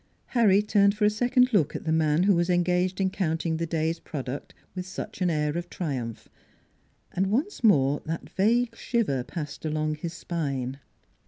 Harry 0.29 0.63
turned 0.63 0.97
for 0.97 1.05
a 1.05 1.11
second 1.11 1.53
look 1.53 1.75
at 1.75 1.83
the 1.83 1.91
man 1.91 2.23
who 2.23 2.33
was 2.33 2.49
engaged 2.49 2.99
in 2.99 3.11
counting 3.11 3.57
the 3.57 3.67
day's 3.67 3.99
product 3.99 4.51
with 4.73 4.83
such 4.87 5.21
an 5.21 5.29
air 5.29 5.55
of 5.55 5.69
triumph; 5.69 6.27
and 7.11 7.27
once 7.27 7.63
more 7.63 8.01
that 8.07 8.27
vague 8.27 8.75
shiver 8.75 9.23
passed 9.23 9.63
along 9.63 9.93
his 9.93 10.11
spine. 10.13 10.79